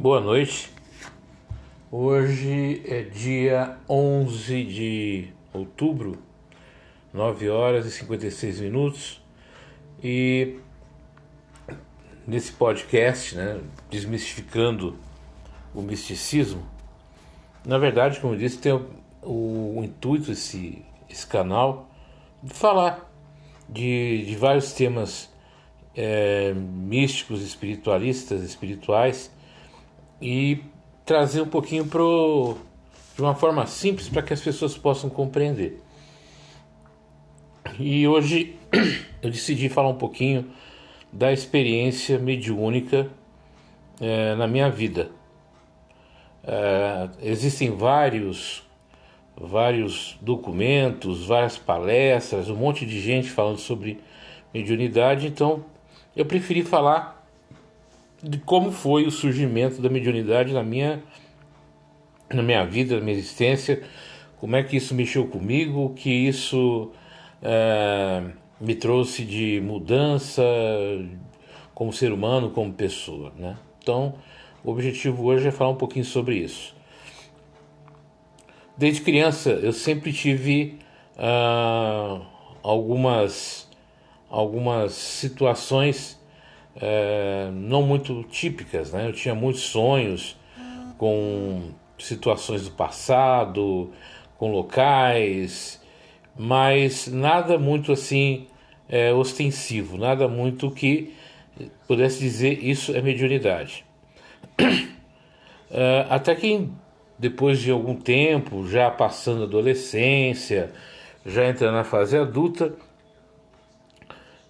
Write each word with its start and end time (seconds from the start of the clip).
Boa 0.00 0.18
noite. 0.18 0.70
Hoje 1.92 2.80
é 2.86 3.02
dia 3.02 3.76
11 3.86 4.64
de 4.64 5.28
outubro, 5.52 6.16
9 7.12 7.50
horas 7.50 7.84
e 7.84 7.90
56 7.90 8.60
minutos. 8.60 9.22
E 10.02 10.56
nesse 12.26 12.50
podcast, 12.50 13.36
né, 13.36 13.60
desmistificando 13.90 14.96
o 15.74 15.82
misticismo, 15.82 16.66
na 17.66 17.76
verdade, 17.76 18.20
como 18.20 18.32
eu 18.32 18.38
disse, 18.38 18.56
tem 18.56 18.72
o, 18.72 18.86
o, 19.22 19.84
intuito 19.84 20.28
desse 20.28 20.82
esse 21.10 21.26
canal 21.26 21.90
de 22.42 22.54
falar 22.54 23.06
de, 23.68 24.24
de 24.24 24.34
vários 24.34 24.72
temas 24.72 25.30
é, 25.94 26.54
místicos, 26.54 27.42
espiritualistas, 27.42 28.42
espirituais 28.42 29.30
e 30.20 30.62
trazer 31.04 31.40
um 31.40 31.46
pouquinho 31.46 31.86
pro, 31.86 32.56
de 33.14 33.22
uma 33.22 33.34
forma 33.34 33.66
simples 33.66 34.08
para 34.08 34.22
que 34.22 34.32
as 34.32 34.40
pessoas 34.40 34.76
possam 34.76 35.08
compreender. 35.10 35.80
E 37.78 38.06
hoje 38.06 38.56
eu 39.22 39.30
decidi 39.30 39.68
falar 39.68 39.88
um 39.88 39.98
pouquinho 39.98 40.50
da 41.12 41.32
experiência 41.32 42.18
mediúnica 42.18 43.10
é, 44.00 44.34
na 44.34 44.46
minha 44.46 44.70
vida. 44.70 45.10
É, 46.44 47.08
existem 47.22 47.70
vários 47.70 48.62
vários 49.40 50.18
documentos, 50.20 51.26
várias 51.26 51.56
palestras, 51.56 52.50
um 52.50 52.56
monte 52.56 52.84
de 52.84 53.00
gente 53.00 53.30
falando 53.30 53.58
sobre 53.58 53.98
mediunidade, 54.52 55.26
então 55.26 55.64
eu 56.14 56.26
preferi 56.26 56.62
falar 56.62 57.19
de 58.22 58.38
como 58.38 58.70
foi 58.70 59.06
o 59.06 59.10
surgimento 59.10 59.80
da 59.80 59.88
mediunidade 59.88 60.52
na 60.52 60.62
minha 60.62 61.02
na 62.32 62.42
minha 62.42 62.64
vida, 62.64 62.94
na 62.96 63.00
minha 63.00 63.16
existência, 63.16 63.82
como 64.38 64.54
é 64.54 64.62
que 64.62 64.76
isso 64.76 64.94
mexeu 64.94 65.26
comigo, 65.26 65.86
o 65.86 65.90
que 65.90 66.10
isso 66.10 66.92
é, 67.42 68.22
me 68.60 68.76
trouxe 68.76 69.24
de 69.24 69.60
mudança 69.60 70.42
como 71.74 71.92
ser 71.92 72.12
humano, 72.12 72.50
como 72.50 72.72
pessoa, 72.72 73.32
né? 73.36 73.56
Então, 73.82 74.14
o 74.62 74.70
objetivo 74.70 75.24
hoje 75.24 75.48
é 75.48 75.50
falar 75.50 75.70
um 75.70 75.76
pouquinho 75.76 76.04
sobre 76.04 76.36
isso. 76.36 76.74
Desde 78.76 79.00
criança 79.00 79.50
eu 79.50 79.72
sempre 79.72 80.12
tive 80.12 80.78
ah, 81.18 82.20
algumas 82.62 83.68
algumas 84.28 84.92
situações 84.92 86.19
é, 86.76 87.50
não 87.52 87.82
muito 87.82 88.22
típicas, 88.24 88.92
né? 88.92 89.08
Eu 89.08 89.12
tinha 89.12 89.34
muitos 89.34 89.62
sonhos 89.62 90.36
com 90.96 91.70
situações 91.98 92.64
do 92.64 92.72
passado, 92.72 93.90
com 94.38 94.50
locais, 94.50 95.82
mas 96.36 97.06
nada 97.06 97.58
muito 97.58 97.92
assim 97.92 98.46
é, 98.88 99.12
ostensivo, 99.12 99.96
nada 99.96 100.28
muito 100.28 100.70
que 100.70 101.14
pudesse 101.86 102.20
dizer 102.20 102.64
isso 102.64 102.94
é 102.94 103.02
mediunidade. 103.02 103.84
É, 105.70 106.06
até 106.10 106.34
que 106.34 106.68
depois 107.18 107.60
de 107.60 107.70
algum 107.70 107.94
tempo, 107.94 108.66
já 108.66 108.90
passando 108.90 109.42
a 109.42 109.44
adolescência, 109.44 110.72
já 111.24 111.46
entrando 111.46 111.74
na 111.74 111.84
fase 111.84 112.16
adulta, 112.16 112.72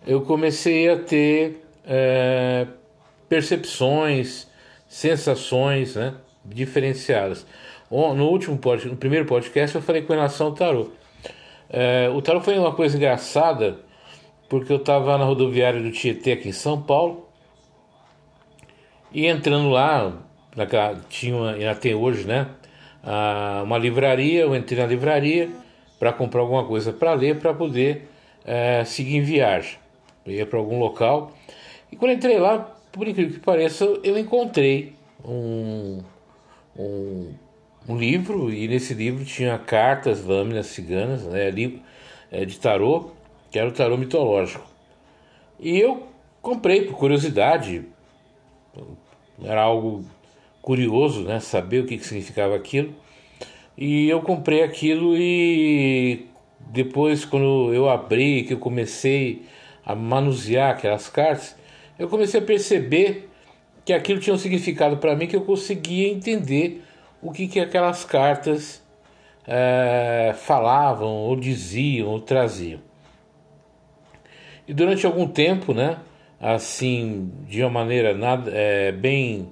eu 0.07 0.21
comecei 0.21 0.89
a 0.89 0.97
ter 0.97 1.67
é, 1.87 2.67
percepções, 3.29 4.47
sensações 4.89 5.97
né, 5.97 6.15
diferenciadas. 6.45 7.47
No 7.91 8.29
último 8.29 8.57
podcast, 8.57 8.89
no 8.89 8.97
primeiro 8.97 9.27
podcast, 9.27 9.75
eu 9.75 9.83
falei 9.83 10.03
com 10.03 10.13
relação 10.13 10.49
ao 10.49 10.55
tarô. 10.55 10.91
É, 11.69 12.09
o 12.09 12.23
tarô 12.23 12.41
foi 12.41 12.59
uma 12.59 12.73
coisa 12.73 12.97
engraçada, 12.97 13.79
porque 14.49 14.73
eu 14.73 14.77
estava 14.77 15.19
na 15.19 15.25
rodoviária 15.25 15.81
do 15.81 15.91
Tietê 15.91 16.33
aqui 16.33 16.49
em 16.49 16.53
São 16.53 16.81
Paulo, 16.81 17.29
e 19.13 19.27
entrando 19.27 19.69
lá, 19.71 20.13
naquela, 20.55 21.01
tinha 21.09 21.57
e 21.57 21.67
até 21.67 21.95
hoje, 21.95 22.25
né? 22.27 22.47
uma 23.65 23.79
livraria, 23.79 24.43
eu 24.43 24.55
entrei 24.55 24.79
na 24.79 24.87
livraria 24.87 25.49
para 25.99 26.13
comprar 26.13 26.41
alguma 26.41 26.65
coisa 26.65 26.93
para 26.93 27.13
ler, 27.15 27.39
para 27.39 27.53
poder 27.53 28.09
é, 28.45 28.85
seguir 28.85 29.17
em 29.17 29.23
viagem. 29.23 29.79
Eu 30.25 30.33
ia 30.33 30.47
para 30.47 30.59
algum 30.59 30.79
local. 30.79 31.33
E 31.91 31.97
quando 31.97 32.13
entrei 32.13 32.39
lá, 32.39 32.59
por 32.93 33.07
incrível 33.07 33.35
que 33.35 33.41
pareça, 33.41 33.85
eu 34.03 34.19
encontrei 34.19 34.95
um, 35.25 36.01
um, 36.77 37.33
um 37.89 37.97
livro, 37.97 38.53
e 38.53 38.69
nesse 38.69 38.95
livro 38.95 39.25
tinha 39.25 39.59
cartas, 39.59 40.25
lâminas 40.25 40.67
ciganas, 40.67 41.25
né, 41.25 41.51
livro, 41.51 41.81
é, 42.31 42.45
de 42.45 42.59
tarô, 42.59 43.11
que 43.51 43.59
era 43.59 43.69
o 43.69 43.73
tarô 43.73 43.97
mitológico. 43.97 44.65
E 45.59 45.79
eu 45.79 46.07
comprei 46.41 46.83
por 46.83 46.97
curiosidade, 46.97 47.85
era 49.43 49.63
algo 49.63 50.05
curioso, 50.63 51.25
né, 51.25 51.41
saber 51.41 51.81
o 51.81 51.87
que, 51.87 51.99
que 51.99 52.07
significava 52.07 52.55
aquilo. 52.55 52.95
E 53.77 54.09
eu 54.09 54.21
comprei 54.21 54.63
aquilo 54.63 55.17
e 55.17 56.27
depois 56.59 57.25
quando 57.25 57.73
eu 57.73 57.89
abri, 57.89 58.45
que 58.45 58.55
eu 58.55 58.59
comecei 58.59 59.43
a 59.85 59.95
manusear 59.95 60.71
aquelas 60.71 61.09
cartas, 61.09 61.57
eu 62.01 62.09
comecei 62.09 62.41
a 62.41 62.43
perceber 62.43 63.29
que 63.85 63.93
aquilo 63.93 64.19
tinha 64.19 64.33
um 64.33 64.39
significado 64.39 64.97
para 64.97 65.15
mim 65.15 65.27
que 65.27 65.37
eu 65.37 65.43
conseguia 65.43 66.09
entender 66.09 66.83
o 67.21 67.31
que, 67.31 67.47
que 67.47 67.61
aquelas 67.61 68.07
cartas 68.07 68.83
é, 69.47 70.35
falavam, 70.35 71.09
ou 71.09 71.37
diziam, 71.37 72.09
ou 72.09 72.19
traziam. 72.19 72.81
E 74.67 74.73
durante 74.73 75.05
algum 75.05 75.29
tempo, 75.29 75.75
né, 75.75 75.99
assim, 76.41 77.31
de 77.47 77.61
uma 77.61 77.69
maneira 77.69 78.15
nada, 78.15 78.51
é, 78.51 78.91
bem 78.93 79.51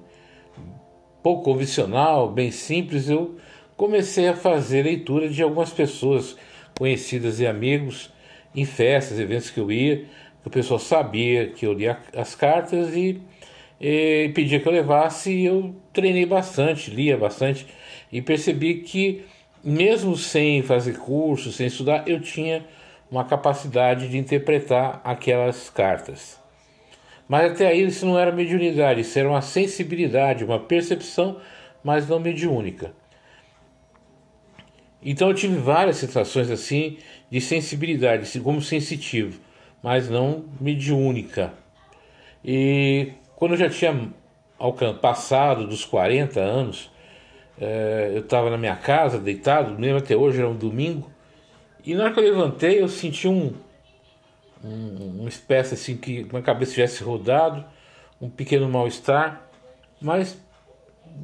pouco 1.23 1.43
convencional, 1.43 2.31
bem 2.31 2.51
simples, 2.51 3.11
eu 3.11 3.37
comecei 3.77 4.27
a 4.27 4.35
fazer 4.35 4.85
leitura 4.85 5.29
de 5.29 5.43
algumas 5.43 5.71
pessoas 5.71 6.35
conhecidas 6.79 7.41
e 7.41 7.47
amigos 7.47 8.11
em 8.55 8.65
festas, 8.65 9.19
eventos 9.19 9.51
que 9.51 9.61
eu 9.61 9.71
ia, 9.71 10.07
o 10.45 10.51
pessoal 10.51 10.79
sabia 10.79 11.49
que 11.49 11.67
eu 11.67 11.73
lia 11.73 11.99
as 12.17 12.35
cartas 12.35 12.95
e, 12.95 13.21
e 13.81 14.31
pedia 14.35 14.61
que 14.61 14.67
eu 14.67 14.73
levasse, 14.73 15.31
e 15.31 15.47
eu 15.47 15.75
treinei 15.93 16.27
bastante, 16.27 16.91
lia 16.91 17.17
bastante 17.17 17.67
e 18.11 18.23
percebi 18.23 18.77
que 18.77 19.25
mesmo 19.63 20.17
sem 20.17 20.63
fazer 20.63 20.99
curso, 20.99 21.53
sem 21.53 21.67
estudar, 21.67 22.09
eu 22.09 22.21
tinha 22.21 22.65
uma 23.11 23.25
capacidade 23.25 24.09
de 24.09 24.19
interpretar 24.19 25.01
aquelas 25.05 25.71
cartas. 25.71 26.39
Mas 27.29 27.53
até 27.53 27.67
aí 27.67 27.85
isso 27.85 28.07
não 28.07 28.19
era 28.19 28.33
mediunidade, 28.33 29.01
isso 29.01 29.19
era 29.19 29.29
uma 29.29 29.43
sensibilidade, 29.43 30.45
uma 30.45 30.59
percepção, 30.59 31.39
mas 31.83 32.09
não 32.09 32.19
mediúnica. 32.19 32.93
Então 35.03 35.29
eu 35.29 35.35
tive 35.35 35.57
várias 35.57 35.97
situações 35.97 36.51
assim 36.51 36.99
de 37.31 37.41
sensibilidade, 37.41 38.41
como 38.41 38.61
sensitivo, 38.61 39.41
mas 39.83 40.09
não 40.09 40.45
mediúnica. 40.61 41.53
E 42.45 43.13
quando 43.37 43.53
eu 43.53 43.59
já 43.59 43.71
tinha 43.71 44.11
passado 45.01 45.67
dos 45.67 45.85
40 45.85 46.41
anos, 46.41 46.91
é, 47.61 48.13
eu 48.15 48.21
estava 48.21 48.51
na 48.51 48.57
minha 48.57 48.77
casa, 48.77 49.19
deitado, 49.19 49.81
lembro 49.81 49.99
até 49.99 50.17
hoje, 50.17 50.39
era 50.39 50.49
um 50.49 50.57
domingo, 50.57 51.11
e 51.85 51.95
na 51.95 52.05
hora 52.05 52.13
que 52.13 52.21
eu 52.21 52.25
levantei, 52.25 52.83
eu 52.83 52.89
senti 52.89 53.27
um, 53.27 53.55
um, 54.63 55.21
uma 55.21 55.29
espécie 55.29 55.75
assim 55.75 55.97
que 55.97 56.25
minha 56.25 56.43
cabeça 56.43 56.73
tivesse 56.73 57.03
rodado, 57.03 57.65
um 58.21 58.29
pequeno 58.29 58.69
mal-estar, 58.69 59.49
mas 60.01 60.39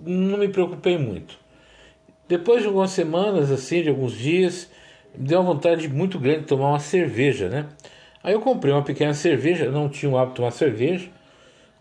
não 0.04 0.38
me 0.38 0.48
preocupei 0.48 0.96
muito. 0.96 1.38
Depois 2.26 2.62
de 2.62 2.68
algumas 2.68 2.90
semanas, 2.90 3.50
assim, 3.50 3.82
de 3.82 3.90
alguns 3.90 4.12
dias, 4.12 4.70
me 5.14 5.26
deu 5.28 5.40
uma 5.40 5.52
vontade 5.52 5.88
muito 5.88 6.18
grande 6.18 6.40
de 6.40 6.46
tomar 6.46 6.70
uma 6.70 6.80
cerveja, 6.80 7.48
né? 7.48 7.66
Aí 8.24 8.32
eu 8.32 8.40
comprei 8.40 8.72
uma 8.72 8.82
pequena 8.82 9.12
cerveja, 9.12 9.70
não 9.70 9.86
tinha 9.86 10.10
o 10.10 10.16
hábito 10.16 10.30
de 10.32 10.36
tomar 10.36 10.50
cerveja. 10.50 11.10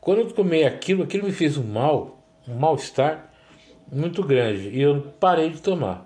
Quando 0.01 0.19
eu 0.19 0.31
tomei 0.33 0.65
aquilo, 0.65 1.01
aquilo 1.01 1.23
me 1.23 1.31
fez 1.31 1.57
um 1.57 1.63
mal, 1.63 2.19
um 2.45 2.55
mal-estar 2.55 3.31
muito 3.89 4.21
grande 4.21 4.67
e 4.67 4.81
eu 4.81 5.13
parei 5.21 5.49
de 5.49 5.61
tomar. 5.61 6.05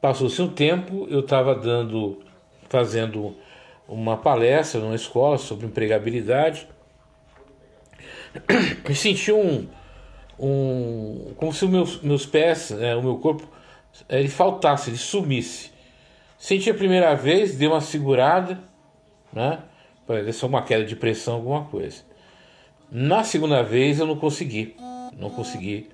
Passou-se 0.00 0.40
um 0.40 0.48
tempo, 0.48 1.08
eu 1.10 1.18
estava 1.18 1.52
dando 1.52 2.20
fazendo 2.68 3.36
uma 3.88 4.16
palestra 4.16 4.80
numa 4.80 4.94
escola 4.94 5.36
sobre 5.36 5.66
empregabilidade 5.66 6.68
e 8.88 8.94
senti 8.94 9.32
um, 9.32 9.66
um 10.38 11.32
como 11.36 11.52
se 11.52 11.66
meus, 11.66 12.00
meus 12.00 12.24
pés, 12.24 12.70
né, 12.70 12.94
o 12.94 13.02
meu 13.02 13.18
corpo, 13.18 13.48
ele 14.08 14.28
faltasse, 14.28 14.90
ele 14.90 14.96
sumisse. 14.96 15.71
Senti 16.42 16.68
a 16.68 16.74
primeira 16.74 17.14
vez, 17.14 17.56
dei 17.56 17.68
uma 17.68 17.80
segurada, 17.80 18.58
né? 19.32 19.60
Parece 20.04 20.44
uma 20.44 20.60
queda 20.60 20.84
de 20.84 20.96
pressão, 20.96 21.34
alguma 21.34 21.66
coisa. 21.66 22.02
Na 22.90 23.22
segunda 23.22 23.62
vez 23.62 24.00
eu 24.00 24.08
não 24.08 24.16
consegui, 24.16 24.74
não 25.16 25.30
consegui 25.30 25.88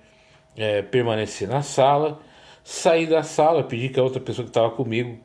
é, 0.56 0.81
permanecer 0.81 1.47
na 1.47 1.61
sala. 1.61 2.19
Saí 2.65 3.06
da 3.06 3.23
sala, 3.23 3.62
pedi 3.62 3.91
que 3.91 4.00
a 4.00 4.03
outra 4.03 4.23
pessoa 4.23 4.43
que 4.43 4.49
estava 4.49 4.71
comigo 4.71 5.19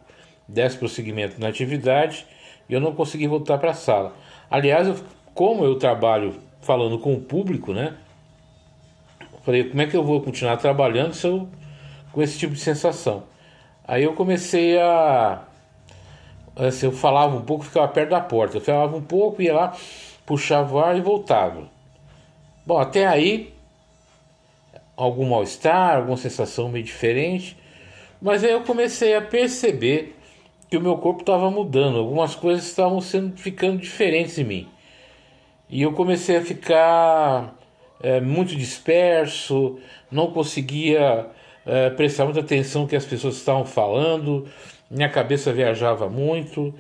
desse 0.46 0.78
prosseguimento 0.78 1.40
na 1.40 1.48
atividade 1.48 2.28
e 2.68 2.74
eu 2.74 2.82
não 2.82 2.94
consegui 2.94 3.26
voltar 3.26 3.58
para 3.58 3.72
a 3.72 3.74
sala. 3.74 4.14
Aliás, 4.52 4.90
eu, 4.90 4.98
como 5.34 5.64
eu 5.64 5.76
trabalho 5.76 6.36
falando 6.60 7.00
com 7.00 7.14
o 7.14 7.22
público, 7.22 7.72
né? 7.72 7.96
Falei, 9.46 9.70
como 9.70 9.82
é 9.82 9.88
que 9.88 9.96
eu 9.96 10.04
vou 10.04 10.20
continuar 10.20 10.58
trabalhando 10.58 11.14
se 11.14 11.26
eu, 11.26 11.48
com 12.12 12.22
esse 12.22 12.38
tipo 12.38 12.54
de 12.54 12.60
sensação? 12.60 13.32
Aí 13.88 14.04
eu 14.04 14.14
comecei 14.14 14.80
a. 14.80 15.42
Assim, 16.56 16.86
eu 16.86 16.92
falava 16.92 17.36
um 17.36 17.42
pouco, 17.42 17.66
ficava 17.66 17.88
perto 17.88 18.10
da 18.10 18.22
porta. 18.22 18.58
Eu 18.58 18.62
falava 18.62 18.96
um 18.96 19.02
pouco, 19.02 19.42
ia 19.42 19.54
lá, 19.54 19.76
puxava 20.26 20.76
o 20.76 20.80
ar 20.80 20.98
e 20.98 21.02
voltava. 21.02 21.68
Bom, 22.66 22.78
até 22.78 23.06
aí, 23.06 23.54
algum 24.96 25.30
mal-estar, 25.30 25.98
alguma 25.98 26.18
sensação 26.18 26.70
meio 26.70 26.86
diferente. 26.86 27.58
Mas 28.22 28.44
aí 28.44 28.52
eu 28.52 28.62
comecei 28.62 29.16
a 29.16 29.22
perceber 29.22 30.16
que 30.70 30.78
o 30.78 30.82
meu 30.82 30.98
corpo 30.98 31.22
estava 31.22 31.52
mudando, 31.52 32.00
algumas 32.00 32.36
coisas 32.36 32.66
estavam 32.66 33.02
sendo 33.02 33.38
ficando 33.38 33.78
diferentes 33.78 34.38
em 34.40 34.44
mim. 34.44 34.68
E 35.70 35.82
eu 35.82 35.92
comecei 35.94 36.38
a 36.38 36.42
ficar 36.42 37.54
é, 38.02 38.22
muito 38.22 38.56
disperso, 38.56 39.78
não 40.10 40.32
conseguia 40.32 41.28
é, 41.66 41.90
prestar 41.90 42.26
muita 42.26 42.42
atenção 42.42 42.84
no 42.84 42.88
que 42.88 42.96
as 42.96 43.06
pessoas 43.06 43.36
estavam 43.36 43.66
falando, 43.66 44.48
minha 44.90 45.10
cabeça 45.10 45.52
viajava 45.54 46.10
muito. 46.10 46.74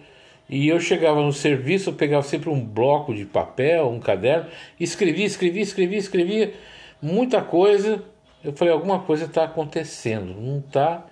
E 0.49 0.67
eu 0.67 0.79
chegava 0.79 1.21
no 1.21 1.31
serviço, 1.31 1.89
eu 1.89 1.93
pegava 1.93 2.21
sempre 2.21 2.49
um 2.49 2.63
bloco 2.63 3.13
de 3.13 3.25
papel, 3.25 3.89
um 3.89 3.99
caderno, 3.99 4.49
escrevia, 4.79 5.25
escrevia, 5.25 5.63
escrevia, 5.63 5.97
escrevia 5.97 6.53
muita 7.01 7.41
coisa. 7.41 8.03
Eu 8.43 8.53
falei, 8.53 8.73
alguma 8.73 8.99
coisa 8.99 9.25
está 9.25 9.45
acontecendo, 9.45 10.33
não 10.39 10.59
está 10.59 11.05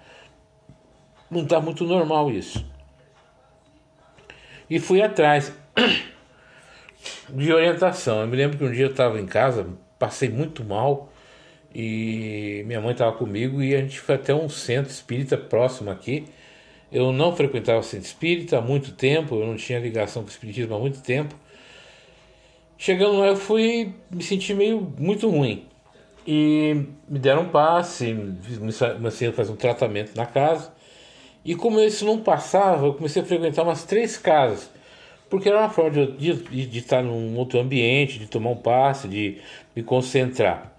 não 1.30 1.46
tá 1.46 1.62
muito 1.62 1.86
normal 1.86 2.30
isso. 2.30 2.66
E 4.70 4.80
fui 4.80 5.02
atrás 5.02 5.54
de 7.30 7.54
orientação. 7.54 8.22
Eu 8.22 8.28
me 8.28 8.36
lembro 8.36 8.58
que 8.58 8.64
um 8.66 8.72
dia 8.72 8.86
eu 8.86 8.92
estava 8.92 9.20
em 9.20 9.26
casa, 9.26 9.66
passei 9.98 10.30
muito 10.30 10.64
mal 10.64 11.11
e 11.74 12.64
minha 12.66 12.82
mãe 12.82 12.92
estava 12.92 13.12
comigo 13.14 13.62
e 13.62 13.76
a 13.76 13.80
gente 13.80 14.00
foi 14.00 14.16
até 14.16 14.34
um 14.34 14.50
centro 14.50 14.92
espírita 14.92 15.38
próximo 15.38 15.90
aqui. 15.90 16.26
Eu 16.92 17.14
não 17.14 17.36
frequentava 17.36 17.82
centro 17.84 18.06
espírita 18.06 18.58
há 18.58 18.62
muito 18.62 18.94
tempo, 18.94 19.36
eu 19.36 19.48
não 19.48 19.56
tinha 19.56 19.80
ligação 19.80 20.24
com 20.24 20.28
o 20.28 20.32
espiritismo 20.32 20.76
há 20.76 20.80
muito 20.80 21.02
tempo. 21.02 21.36
Chegando 22.78 23.20
lá, 23.20 23.28
eu 23.28 23.36
fui 23.36 23.94
me 24.10 24.24
sentir 24.24 24.54
meio 24.54 24.82
muito 24.98 25.30
ruim. 25.30 25.66
E 26.28 26.86
me 27.08 27.20
deram 27.20 27.44
um 27.44 27.50
passe, 27.50 28.16
comecei 28.96 29.28
a 29.30 29.34
fazer 29.34 29.52
um 29.52 29.56
tratamento 29.56 30.16
na 30.16 30.26
casa. 30.26 30.74
E 31.44 31.56
como 31.56 31.80
isso 31.80 32.06
não 32.06 32.20
passava, 32.20 32.86
eu 32.88 32.94
comecei 32.94 33.22
a 33.22 33.26
frequentar 33.26 33.64
umas 33.64 33.84
três 33.84 34.18
casas 34.18 34.70
porque 35.32 35.48
era 35.48 35.60
uma 35.60 35.70
forma 35.70 35.92
de, 35.92 36.34
de, 36.34 36.66
de, 36.66 36.80
estar 36.80 37.02
num 37.02 37.38
outro 37.38 37.58
ambiente, 37.58 38.20
de 38.20 38.28
tomar 38.28 38.50
um 38.50 38.58
passe, 38.58 39.08
de 39.08 39.38
me 39.74 39.82
concentrar. 39.82 40.74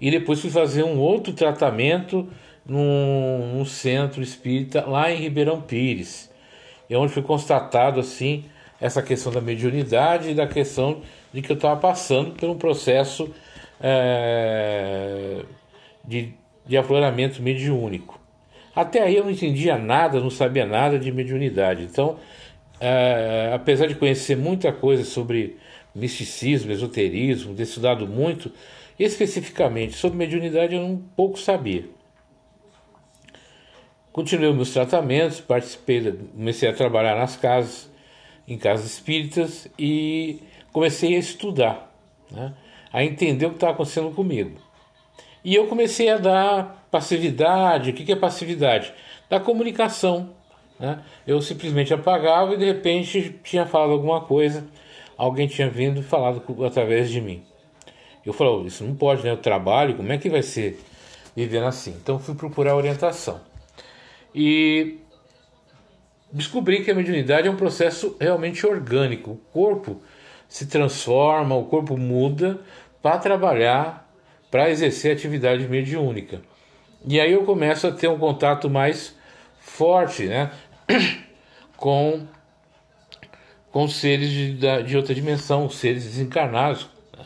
E 0.00 0.10
depois 0.10 0.40
fui 0.40 0.50
fazer 0.50 0.82
um 0.84 0.98
outro 0.98 1.32
tratamento 1.32 2.28
num, 2.64 3.54
num 3.54 3.64
centro 3.64 4.22
espírita 4.22 4.84
lá 4.86 5.10
em 5.10 5.16
Ribeirão 5.16 5.60
Pires, 5.60 6.30
e 6.88 6.94
onde 6.94 7.12
foi 7.12 7.22
constatado 7.22 7.98
assim 7.98 8.44
essa 8.80 9.02
questão 9.02 9.32
da 9.32 9.40
mediunidade 9.40 10.30
e 10.30 10.34
da 10.34 10.46
questão 10.46 11.00
de 11.32 11.42
que 11.42 11.50
eu 11.50 11.56
estava 11.56 11.78
passando 11.80 12.32
por 12.32 12.48
um 12.48 12.56
processo 12.56 13.34
é, 13.80 15.42
de, 16.04 16.32
de 16.64 16.76
afloramento 16.76 17.42
mediúnico. 17.42 18.20
Até 18.74 19.02
aí 19.02 19.16
eu 19.16 19.24
não 19.24 19.30
entendia 19.30 19.76
nada, 19.76 20.20
não 20.20 20.30
sabia 20.30 20.64
nada 20.64 20.98
de 20.98 21.10
mediunidade. 21.10 21.82
Então 21.82 22.16
é, 22.80 23.50
apesar 23.52 23.86
de 23.86 23.94
conhecer 23.94 24.36
muita 24.36 24.72
coisa 24.72 25.04
sobre 25.04 25.56
misticismo, 25.98 26.72
esoterismo, 26.72 27.54
ter 27.54 27.64
estudado 27.64 28.06
muito, 28.06 28.50
especificamente 28.98 29.94
sobre 29.94 30.18
mediunidade 30.18 30.74
eu 30.74 30.82
um 30.82 30.96
pouco 30.96 31.38
sabia. 31.38 31.84
Continuei 34.12 34.52
meus 34.52 34.72
tratamentos, 34.72 35.40
participei, 35.40 36.12
comecei 36.34 36.68
a 36.68 36.72
trabalhar 36.72 37.14
nas 37.14 37.36
casas, 37.36 37.90
em 38.46 38.56
casas 38.56 38.86
espíritas 38.86 39.68
e 39.78 40.40
comecei 40.72 41.14
a 41.14 41.18
estudar, 41.18 41.94
né? 42.30 42.54
a 42.92 43.04
entender 43.04 43.46
o 43.46 43.50
que 43.50 43.56
estava 43.56 43.74
acontecendo 43.74 44.10
comigo. 44.10 44.58
E 45.44 45.54
eu 45.54 45.66
comecei 45.66 46.08
a 46.08 46.16
dar 46.16 46.88
passividade. 46.90 47.90
O 47.90 47.92
que 47.92 48.10
é 48.10 48.16
passividade? 48.16 48.92
Da 49.28 49.38
comunicação 49.38 50.30
né? 50.78 51.00
Eu 51.26 51.40
simplesmente 51.42 51.92
apagava 51.92 52.54
e 52.54 52.56
de 52.56 52.64
repente 52.64 53.40
tinha 53.42 53.66
falado 53.66 53.92
alguma 53.92 54.20
coisa, 54.20 54.64
alguém 55.18 55.48
tinha 55.48 55.68
vindo 55.68 56.00
e 56.00 56.02
falado 56.02 56.42
através 56.64 57.10
de 57.10 57.20
mim. 57.20 57.42
Eu 58.24 58.32
falei, 58.32 58.66
isso 58.66 58.84
não 58.84 58.94
pode, 58.94 59.24
né? 59.24 59.32
Eu 59.32 59.36
trabalho, 59.36 59.96
como 59.96 60.12
é 60.12 60.18
que 60.18 60.30
vai 60.30 60.42
ser 60.42 60.80
vivendo 61.34 61.66
assim? 61.66 61.90
Então 61.90 62.18
fui 62.18 62.34
procurar 62.34 62.76
orientação. 62.76 63.40
E 64.34 64.98
descobri 66.32 66.84
que 66.84 66.90
a 66.90 66.94
mediunidade 66.94 67.48
é 67.48 67.50
um 67.50 67.56
processo 67.56 68.16
realmente 68.20 68.66
orgânico. 68.66 69.32
O 69.32 69.36
corpo 69.52 70.00
se 70.48 70.66
transforma, 70.66 71.56
o 71.56 71.64
corpo 71.64 71.96
muda 71.96 72.60
para 73.02 73.18
trabalhar, 73.18 74.08
para 74.50 74.70
exercer 74.70 75.12
atividade 75.12 75.66
mediúnica. 75.66 76.40
E 77.06 77.20
aí 77.20 77.32
eu 77.32 77.44
começo 77.44 77.86
a 77.86 77.92
ter 77.92 78.08
um 78.08 78.18
contato 78.18 78.68
mais 78.68 79.16
forte, 79.58 80.26
né? 80.26 80.50
com, 81.76 82.26
com 83.78 83.86
seres 83.86 84.28
de, 84.28 84.82
de 84.82 84.96
outra 84.96 85.14
dimensão, 85.14 85.70
seres 85.70 86.02
desencarnados. 86.02 86.88
Né? 87.16 87.24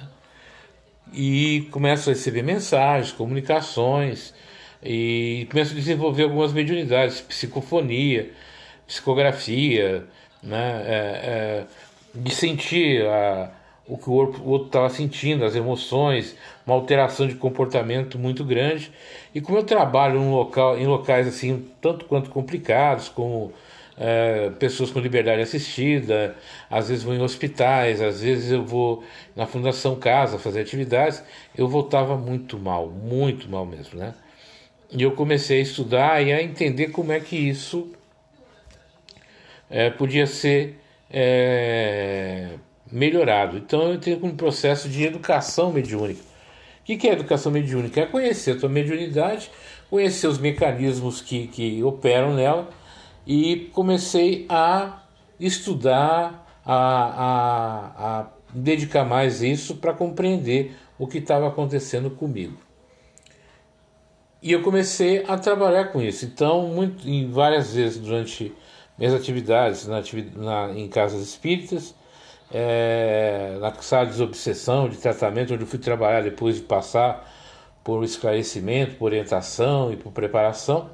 E 1.14 1.69
começo 1.70 2.10
a 2.10 2.12
receber 2.12 2.43
mensagens, 2.43 3.10
comunicações, 3.10 4.34
e 4.82 5.49
começo 5.50 5.72
a 5.72 5.75
desenvolver 5.75 6.25
algumas 6.25 6.52
mediunidades, 6.52 7.22
psicofonia, 7.22 8.32
psicografia, 8.87 10.04
né? 10.43 10.82
É, 10.84 10.94
é, 11.25 11.64
de 12.14 12.34
sentir 12.34 13.06
a, 13.06 13.50
o 13.88 13.96
que 13.96 14.10
o 14.10 14.12
outro 14.12 14.66
estava 14.66 14.90
sentindo, 14.90 15.46
as 15.46 15.56
emoções, 15.56 16.37
uma 16.66 16.76
alteração 16.76 17.26
de 17.26 17.35
comportamento 17.35 18.18
muito 18.18 18.44
grande. 18.44 18.92
E 19.35 19.40
como 19.40 19.56
eu 19.56 19.64
trabalho 19.64 20.21
local, 20.30 20.76
em 20.78 20.87
locais 20.87 21.26
assim, 21.26 21.66
tanto 21.80 22.04
quanto 22.04 22.28
complicados, 22.28 23.09
como 23.09 23.54
é, 23.96 24.50
pessoas 24.58 24.90
com 24.90 25.00
liberdade 25.00 25.42
assistida, 25.42 26.37
às 26.70 26.88
vezes 26.88 27.04
vou 27.04 27.14
em 27.14 27.20
hospitais, 27.20 28.00
às 28.00 28.22
vezes 28.22 28.50
eu 28.50 28.64
vou 28.64 29.04
na 29.37 29.46
Fundação 29.46 29.96
Casa 29.96 30.38
fazer 30.38 30.61
atividades, 30.61 31.22
eu 31.56 31.68
voltava 31.68 32.16
muito 32.16 32.58
mal, 32.58 32.88
muito 32.88 33.49
mal 33.49 33.66
mesmo, 33.66 33.99
né? 33.99 34.14
E 34.90 35.02
eu 35.02 35.12
comecei 35.12 35.58
a 35.58 35.62
estudar 35.62 36.22
e 36.22 36.32
a 36.32 36.42
entender 36.42 36.88
como 36.88 37.12
é 37.12 37.20
que 37.20 37.37
isso 37.37 37.92
é, 39.70 39.88
podia 39.88 40.26
ser 40.26 40.78
é, 41.11 42.50
melhorado. 42.90 43.56
Então 43.56 43.84
eu 43.84 43.94
entrei 43.94 44.16
com 44.16 44.28
um 44.28 44.37
processo 44.37 44.88
de 44.88 45.04
educação 45.04 45.72
mediúnica. 45.72 46.20
O 46.82 46.84
que 46.84 47.08
é 47.08 47.12
educação 47.12 47.50
mediúnica? 47.50 48.00
É 48.00 48.06
conhecer 48.06 48.56
a 48.56 48.58
tua 48.58 48.68
mediunidade, 48.68 49.50
conhecer 49.88 50.26
os 50.26 50.38
mecanismos 50.38 51.22
que, 51.22 51.46
que 51.46 51.82
operam 51.82 52.34
nela 52.34 52.68
e 53.26 53.71
comecei 53.73 54.47
a 54.49 55.02
estudar, 55.38 56.61
a, 56.64 56.75
a, 56.75 58.21
a 58.21 58.26
dedicar 58.55 59.05
mais 59.05 59.43
isso 59.43 59.76
para 59.76 59.93
compreender 59.93 60.76
o 60.99 61.07
que 61.07 61.19
estava 61.19 61.49
acontecendo 61.49 62.11
comigo. 62.11 62.57
E 64.43 64.52
eu 64.52 64.62
comecei 64.62 65.25
a 65.26 65.38
trabalhar 65.38 65.87
com 65.87 66.02
isso. 66.02 66.25
Então, 66.25 66.67
muito, 66.67 67.09
em 67.09 67.31
várias 67.31 67.75
vezes 67.75 67.99
durante 67.99 68.52
minhas 68.99 69.14
atividades 69.14 69.87
na, 69.87 70.02
na, 70.35 70.73
em 70.79 70.88
casas 70.88 71.23
espíritas, 71.23 71.95
é, 72.52 73.57
na 73.61 73.73
sala 73.75 74.07
de 74.07 74.12
desobsessão, 74.12 74.88
de 74.88 74.97
tratamento, 74.97 75.55
onde 75.55 75.62
eu 75.62 75.67
fui 75.67 75.79
trabalhar 75.79 76.23
depois 76.23 76.57
de 76.57 76.62
passar 76.62 77.29
por 77.83 78.05
esclarecimento, 78.05 78.97
por 78.97 79.07
orientação 79.07 79.93
e 79.93 79.97
por 79.97 80.12
preparação. 80.12 80.91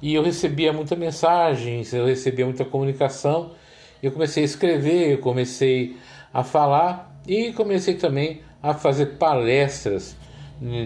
E 0.00 0.14
eu 0.14 0.22
recebia 0.22 0.72
muita 0.72 0.96
mensagens, 0.96 1.92
eu 1.92 2.06
recebia 2.06 2.44
muita 2.44 2.64
comunicação. 2.64 3.52
Eu 4.02 4.12
comecei 4.12 4.42
a 4.42 4.46
escrever, 4.46 5.12
eu 5.12 5.18
comecei 5.18 5.96
a 6.32 6.44
falar 6.44 7.20
e 7.26 7.52
comecei 7.52 7.94
também 7.94 8.42
a 8.62 8.74
fazer 8.74 9.18
palestras 9.18 10.16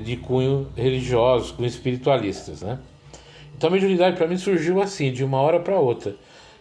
de 0.05 0.17
cunho 0.17 0.69
religiosos, 0.77 1.51
com 1.51 1.65
espiritualistas, 1.65 2.63
né? 2.63 2.79
Então 3.57 3.69
a 3.71 3.73
mediunidade 3.73 4.17
para 4.17 4.27
mim 4.27 4.37
surgiu 4.37 4.81
assim, 4.81 5.13
de 5.13 5.25
uma 5.25 5.41
hora 5.41 5.61
para 5.61 5.79
outra. 5.79 6.17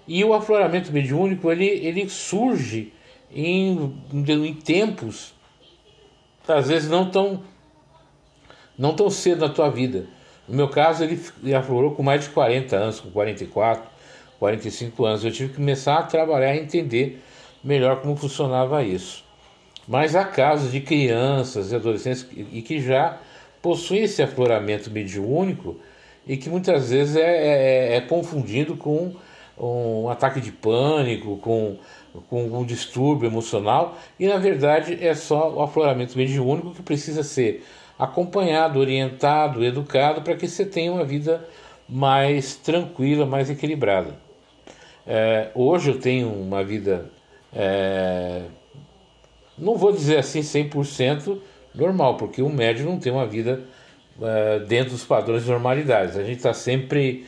E 0.08 0.24
o 0.24 0.34
afloramento 0.34 0.92
mediúnico, 0.92 1.51
ele, 1.51 1.66
ele 1.66 2.10
surge 2.10 2.94
em, 3.32 3.94
em 4.13 4.54
tempos 4.54 5.36
às 6.48 6.70
vezes 6.70 6.89
não 6.89 7.10
tão, 7.10 7.44
não 8.77 8.96
tão 8.96 9.10
cedo 9.10 9.46
na 9.46 9.54
tua 9.54 9.70
vida. 9.70 10.08
No 10.48 10.56
meu 10.56 10.70
caso, 10.70 11.04
ele, 11.04 11.20
aflorou 11.54 11.92
com 11.92 12.01
mais 12.01 12.24
de 12.24 12.30
40 12.30 12.75
anos, 12.75 13.00
com 13.00 13.10
44, 13.10 13.84
45 14.39 15.06
anos. 15.06 15.25
Eu 15.25 15.32
tive 15.32 15.50
que 15.50 15.56
começar 15.56 15.98
a 15.98 16.04
trabalhar 16.04 16.56
e 16.56 16.60
entender 16.60 17.22
melhor 17.63 18.01
como 18.01 18.16
funcionava 18.16 18.84
isso. 18.84 19.25
Mas 19.88 20.16
há 20.16 20.25
casos 20.25 20.72
de 20.72 20.82
crianças 20.82 21.72
e 21.72 21.75
adolescentes 21.75 22.25
e 22.51 22.62
que 22.62 22.82
já 22.82 23.20
possuem 23.62 24.04
esse 24.04 24.22
afloramento 24.22 24.92
mediúnico 24.92 25.77
e 26.25 26.38
que 26.38 26.50
muitas 26.50 26.89
vezes 26.89 27.16
é, 27.16 27.22
é, 27.22 27.96
é 27.96 28.01
confundido 28.01 28.75
com 28.75 29.13
um 29.58 30.10
ataque 30.10 30.39
de 30.39 30.51
pânico, 30.51 31.38
com, 31.38 31.77
com 32.30 32.46
um 32.46 32.66
distúrbio 32.66 33.27
emocional, 33.27 33.98
e 34.20 34.27
na 34.27 34.38
verdade 34.38 34.98
é 35.04 35.16
só 35.16 35.51
o 35.54 35.62
afloramento 35.62 36.18
mediúnico 36.18 36.72
que 36.72 36.84
precisa 36.84 37.24
ser 37.24 37.66
acompanhado, 37.98 38.80
orientado, 38.80 39.63
educado 39.63 40.22
para 40.22 40.36
que 40.36 40.48
você 40.48 40.66
tenha 40.66 40.92
uma 40.92 41.04
vida 41.04 41.48
mais 41.88 42.56
tranquila, 42.56 43.25
mais 43.25 43.50
equilibrada. 43.50 44.16
É, 45.06 45.50
hoje 45.56 45.92
eu 45.92 46.00
tenho 46.00 46.30
uma 46.30 46.63
vida, 46.63 47.10
é, 47.54 48.42
não 49.58 49.75
vou 49.75 49.92
dizer 49.92 50.18
assim 50.18 50.42
100% 50.42 51.38
normal, 51.74 52.18
porque 52.18 52.42
o 52.42 52.50
médio 52.50 52.86
não 52.86 53.00
tem 53.00 53.12
uma 53.12 53.25
vida 53.25 53.63
é, 54.22 54.60
dentro 54.60 54.92
dos 54.92 55.06
padrões 55.06 55.44
de 55.44 55.50
normalidade. 55.50 56.20
A 56.20 56.24
gente 56.24 56.38
está 56.38 56.54
sempre 56.54 57.25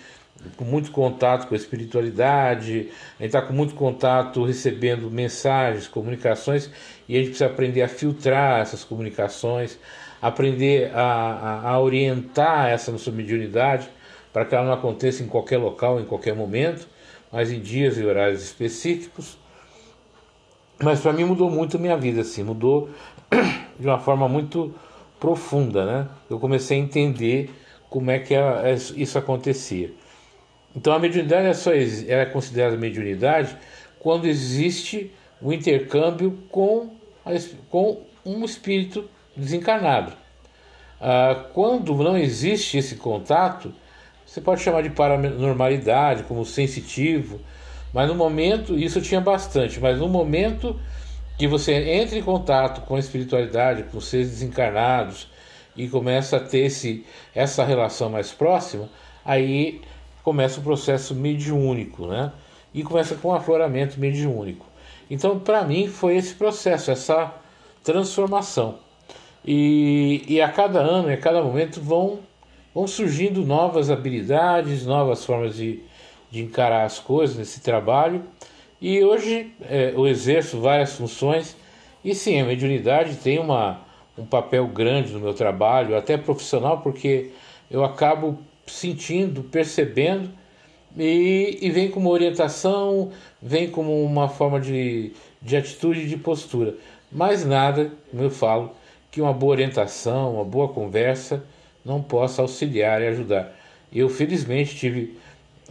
com 0.55 0.63
muito 0.63 0.91
contato 0.91 1.47
com 1.47 1.53
a 1.53 1.57
espiritualidade, 1.57 2.89
a 3.17 3.23
gente 3.23 3.27
está 3.27 3.41
com 3.41 3.53
muito 3.53 3.75
contato 3.75 4.43
recebendo 4.43 5.09
mensagens, 5.09 5.87
comunicações, 5.87 6.69
e 7.07 7.15
a 7.15 7.19
gente 7.19 7.29
precisa 7.29 7.49
aprender 7.49 7.81
a 7.81 7.87
filtrar 7.87 8.61
essas 8.61 8.83
comunicações, 8.83 9.77
aprender 10.21 10.91
a, 10.93 11.01
a, 11.01 11.69
a 11.71 11.79
orientar 11.79 12.69
essa 12.69 12.91
nossa 12.91 13.11
mediunidade 13.11 13.89
para 14.33 14.45
que 14.45 14.53
ela 14.53 14.65
não 14.65 14.73
aconteça 14.73 15.23
em 15.23 15.27
qualquer 15.27 15.57
local, 15.57 15.99
em 15.99 16.05
qualquer 16.05 16.35
momento, 16.35 16.87
mas 17.31 17.51
em 17.51 17.59
dias 17.59 17.97
e 17.97 18.05
horários 18.05 18.43
específicos. 18.43 19.37
Mas 20.81 21.01
para 21.01 21.13
mim 21.13 21.25
mudou 21.25 21.49
muito 21.49 21.77
a 21.77 21.79
minha 21.79 21.97
vida, 21.97 22.21
assim, 22.21 22.43
mudou 22.43 22.89
de 23.79 23.87
uma 23.87 23.99
forma 23.99 24.27
muito 24.27 24.73
profunda, 25.19 25.85
né? 25.85 26.07
Eu 26.29 26.39
comecei 26.39 26.79
a 26.79 26.81
entender 26.81 27.49
como 27.89 28.11
é 28.11 28.19
que 28.19 28.33
isso 28.95 29.17
acontecia. 29.17 29.91
Então 30.75 30.93
a 30.93 30.99
mediunidade 30.99 31.47
é, 31.47 31.53
só, 31.53 31.71
é 31.73 32.25
considerada 32.25 32.77
mediunidade 32.77 33.57
quando 33.99 34.25
existe 34.25 35.11
o 35.41 35.49
um 35.49 35.53
intercâmbio 35.53 36.37
com, 36.49 36.91
com 37.69 38.03
um 38.25 38.45
espírito 38.45 39.09
desencarnado. 39.39 40.13
Ah, 41.01 41.45
quando 41.53 41.95
não 41.95 42.17
existe 42.17 42.77
esse 42.77 42.95
contato, 42.95 43.73
você 44.25 44.41
pode 44.41 44.61
chamar 44.61 44.83
de 44.83 44.89
paranormalidade, 44.89 46.23
como 46.23 46.45
sensitivo, 46.45 47.39
mas 47.93 48.07
no 48.07 48.15
momento, 48.15 48.77
isso 48.77 49.01
tinha 49.01 49.19
bastante, 49.19 49.79
mas 49.79 49.97
no 49.97 50.07
momento 50.07 50.79
que 51.37 51.47
você 51.47 51.73
entra 51.73 52.17
em 52.17 52.21
contato 52.21 52.81
com 52.81 52.95
a 52.95 52.99
espiritualidade, 52.99 53.83
com 53.83 53.99
seres 53.99 54.29
desencarnados 54.29 55.27
e 55.75 55.87
começa 55.87 56.37
a 56.37 56.39
ter 56.39 56.65
esse, 56.65 57.05
essa 57.33 57.63
relação 57.63 58.09
mais 58.09 58.31
próxima, 58.31 58.89
aí 59.23 59.81
começa 60.23 60.59
o 60.59 60.63
processo 60.63 61.15
mediúnico, 61.15 62.05
né? 62.05 62.31
E 62.73 62.83
começa 62.83 63.15
com 63.15 63.29
o 63.29 63.33
afloramento 63.33 63.99
mediúnico. 63.99 64.65
Então, 65.09 65.39
para 65.39 65.63
mim, 65.63 65.87
foi 65.87 66.17
esse 66.17 66.35
processo, 66.35 66.91
essa 66.91 67.33
transformação. 67.83 68.77
E, 69.45 70.23
e 70.27 70.41
a 70.41 70.49
cada 70.49 70.79
ano, 70.79 71.11
a 71.11 71.17
cada 71.17 71.41
momento, 71.41 71.81
vão, 71.81 72.19
vão 72.73 72.87
surgindo 72.87 73.45
novas 73.45 73.89
habilidades, 73.89 74.85
novas 74.85 75.25
formas 75.25 75.55
de, 75.55 75.81
de 76.29 76.41
encarar 76.41 76.85
as 76.85 76.99
coisas 76.99 77.37
nesse 77.37 77.61
trabalho. 77.61 78.23
E 78.81 79.03
hoje 79.03 79.51
é, 79.63 79.91
eu 79.93 80.07
exerço 80.07 80.59
várias 80.59 80.93
funções. 80.93 81.55
E 82.03 82.15
sim, 82.15 82.39
a 82.39 82.45
mediunidade 82.45 83.15
tem 83.17 83.39
uma, 83.39 83.81
um 84.17 84.25
papel 84.25 84.67
grande 84.67 85.11
no 85.13 85.19
meu 85.19 85.33
trabalho, 85.33 85.97
até 85.97 86.17
profissional, 86.17 86.81
porque 86.81 87.31
eu 87.69 87.83
acabo 87.83 88.39
sentindo, 88.65 89.43
percebendo 89.43 90.29
e, 90.97 91.57
e 91.61 91.69
vem 91.69 91.89
como 91.89 92.09
orientação, 92.09 93.11
vem 93.41 93.69
como 93.69 94.03
uma 94.03 94.27
forma 94.27 94.59
de, 94.59 95.13
de 95.41 95.57
atitude 95.57 96.07
de 96.07 96.17
postura. 96.17 96.75
Mais 97.11 97.45
nada, 97.45 97.91
como 98.11 98.23
eu 98.23 98.29
falo, 98.29 98.71
que 99.11 99.21
uma 99.21 99.33
boa 99.33 99.51
orientação, 99.51 100.35
uma 100.35 100.45
boa 100.45 100.67
conversa 100.67 101.43
não 101.83 102.01
possa 102.01 102.41
auxiliar 102.41 103.01
e 103.01 103.07
ajudar. 103.07 103.55
Eu, 103.91 104.09
felizmente, 104.09 104.75
tive 104.75 105.17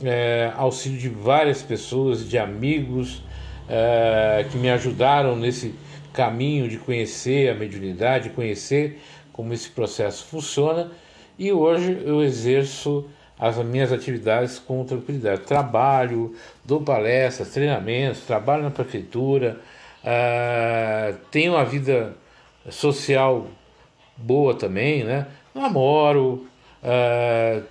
é, 0.03 0.53
auxílio 0.57 0.99
de 0.99 1.09
várias 1.09 1.63
pessoas, 1.63 2.29
de 2.29 2.39
amigos 2.39 3.23
é, 3.69 4.45
que 4.51 4.57
me 4.57 4.71
ajudaram 4.71 5.37
nesse 5.37 5.75
caminho 6.13 6.69
de 6.69 6.79
conhecer 6.79 7.51
a 7.51 7.55
mediunidade, 7.55 8.31
conhecer 8.31 9.01
como 9.33 9.53
esse 9.53 9.69
processo 9.69 10.25
funciona 10.25 10.91
e 11.39 11.53
hoje 11.53 12.03
eu 12.05 12.23
exerço 12.23 13.09
as 13.39 13.57
minhas 13.59 13.93
atividades 13.93 14.59
com 14.59 14.85
tranquilidade. 14.85 15.43
Trabalho, 15.43 16.35
dou 16.65 16.81
palestras, 16.81 17.51
treinamentos, 17.51 18.23
trabalho 18.23 18.65
na 18.65 18.71
prefeitura, 18.71 19.61
uh, 20.03 21.17
tenho 21.31 21.53
uma 21.53 21.65
vida 21.65 22.17
social 22.71 23.47
boa 24.17 24.55
também, 24.55 25.05
né? 25.05 25.27
Namoro, 25.55 26.47
uh, 26.83 27.63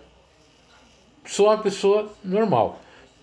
sou 1.26 1.48
uma 1.48 1.58
pessoa 1.58 2.12
normal, 2.24 2.80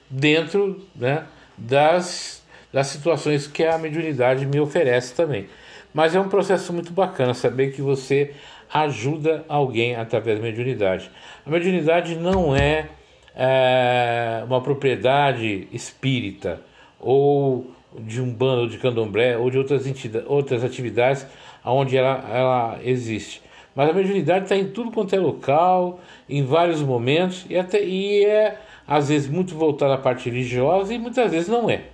dentro 0.09 0.87
né, 0.94 1.25
das, 1.56 2.42
das 2.73 2.87
situações 2.88 3.47
que 3.47 3.64
a 3.64 3.78
mediunidade 3.78 4.47
me 4.47 4.61
oferece 4.61 5.14
também. 5.14 5.49
Mas 5.92 6.14
é 6.14 6.21
um 6.21 6.28
processo 6.28 6.73
muito 6.73 6.92
bacana 6.92 7.35
saber 7.35 7.73
que 7.73 7.80
você 7.80 8.35
ajuda 8.73 9.44
alguém 9.49 9.94
através 9.94 10.38
da 10.38 10.44
mediunidade. 10.44 11.11
A 11.47 11.50
mediunidade 11.50 12.16
não 12.16 12.54
é, 12.54 12.88
é 13.37 14.42
uma 14.47 14.61
propriedade 14.61 15.68
espírita 15.73 16.61
ou 16.99 17.71
de 17.97 18.21
um 18.21 18.33
bando 18.33 18.68
de 18.68 18.78
candomblé 18.78 19.37
ou 19.37 19.49
de 19.50 19.59
outras, 19.59 19.87
entidades, 19.87 20.28
outras 20.28 20.64
atividades 20.64 21.25
onde 21.73 21.97
ela, 21.97 22.25
ela 22.30 22.78
existe. 22.83 23.42
Mas 23.75 23.90
a 23.90 23.92
mediunidade 23.92 24.44
está 24.44 24.56
em 24.56 24.68
tudo 24.68 24.90
quanto 24.90 25.14
é 25.14 25.18
local, 25.18 26.00
em 26.28 26.44
vários 26.44 26.80
momentos, 26.80 27.44
e, 27.49 27.56
até, 27.56 27.83
e 27.83 28.25
é 28.25 28.59
às 28.87 29.09
vezes 29.09 29.28
muito 29.28 29.54
voltada 29.54 29.94
à 29.94 29.99
parte 29.99 30.28
religiosa 30.28 30.92
e 30.94 30.99
muitas 30.99 31.30
vezes 31.30 31.49
não 31.49 31.68
é. 31.68 31.85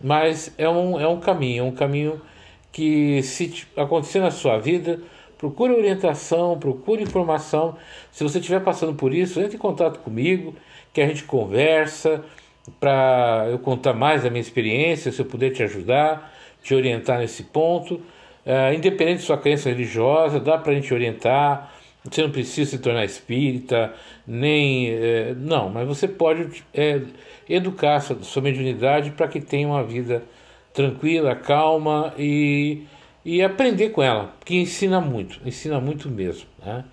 Mas 0.00 0.52
é 0.58 0.68
um, 0.68 1.00
é 1.00 1.08
um 1.08 1.18
caminho, 1.18 1.64
é 1.64 1.66
um 1.66 1.72
caminho 1.72 2.20
que 2.70 3.22
se 3.22 3.66
acontecer 3.76 4.18
na 4.18 4.30
sua 4.30 4.58
vida, 4.58 5.00
procure 5.38 5.72
orientação, 5.72 6.58
procure 6.58 7.02
informação. 7.02 7.76
Se 8.10 8.22
você 8.22 8.38
estiver 8.38 8.60
passando 8.60 8.94
por 8.94 9.14
isso, 9.14 9.40
entre 9.40 9.56
em 9.56 9.58
contato 9.58 10.00
comigo, 10.00 10.54
que 10.92 11.00
a 11.00 11.06
gente 11.06 11.24
conversa 11.24 12.24
para 12.80 13.46
eu 13.50 13.58
contar 13.58 13.92
mais 13.92 14.24
da 14.24 14.30
minha 14.30 14.40
experiência, 14.40 15.12
se 15.12 15.20
eu 15.20 15.26
puder 15.26 15.50
te 15.50 15.62
ajudar, 15.62 16.32
te 16.62 16.74
orientar 16.74 17.18
nesse 17.18 17.44
ponto. 17.44 18.00
Uh, 18.46 18.74
independente 18.74 19.20
de 19.20 19.24
sua 19.24 19.38
crença 19.38 19.70
religiosa, 19.70 20.38
dá 20.38 20.58
para 20.58 20.72
a 20.72 20.74
gente 20.74 20.92
orientar. 20.92 21.72
Você 22.04 22.22
não 22.22 22.30
precisa 22.30 22.70
se 22.70 22.78
tornar 22.78 23.04
espírita, 23.04 23.94
nem. 24.26 24.90
É, 24.90 25.34
não, 25.34 25.70
mas 25.70 25.88
você 25.88 26.06
pode 26.06 26.62
é, 26.74 27.00
educar 27.48 28.00
sua, 28.00 28.22
sua 28.22 28.42
mediunidade 28.42 29.12
para 29.12 29.26
que 29.26 29.40
tenha 29.40 29.66
uma 29.66 29.82
vida 29.82 30.22
tranquila, 30.74 31.34
calma 31.34 32.12
e 32.18 32.82
e 33.24 33.42
aprender 33.42 33.90
com 33.90 34.02
ela, 34.02 34.34
que 34.44 34.56
ensina 34.56 35.00
muito, 35.00 35.40
ensina 35.46 35.80
muito 35.80 36.10
mesmo. 36.10 36.46
Né? 36.64 36.84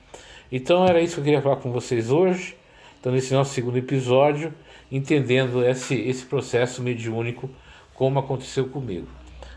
Então 0.51 0.85
era 0.85 1.01
isso 1.01 1.15
que 1.15 1.19
eu 1.19 1.25
queria 1.25 1.41
falar 1.41 1.57
com 1.57 1.71
vocês 1.71 2.09
hoje, 2.09 2.55
então 2.99 3.11
nesse 3.11 3.33
nosso 3.33 3.53
segundo 3.53 3.77
episódio, 3.77 4.53
entendendo 4.91 5.65
esse, 5.65 5.95
esse 5.95 6.25
processo 6.25 6.81
mediúnico, 6.81 7.49
como 7.93 8.19
aconteceu 8.19 8.69
comigo. 8.69 9.07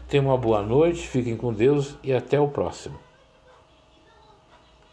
Tenham 0.08 0.26
uma 0.26 0.36
boa 0.36 0.62
noite, 0.62 1.06
fiquem 1.08 1.36
com 1.36 1.52
Deus 1.52 1.96
e 2.02 2.12
até 2.12 2.38
o 2.38 2.48
próximo. 2.48 3.03